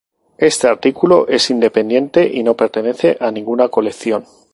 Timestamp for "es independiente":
1.27-2.27